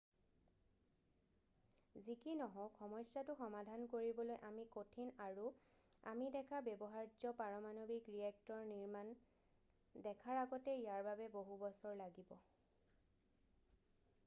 [2.05, 5.43] যি কি নহওক সমস্যাটো সমাধান কৰিবলৈ অতি কঠিন আৰু
[6.13, 9.11] আমি দেখা ব্যৱহাৰ্য পাৰমানৱিক ৰিয়েক্টৰ নিৰ্মাণ
[10.09, 12.33] দেখাৰ আগতে ইয়াৰ বাবে বহু বছৰ লাগিব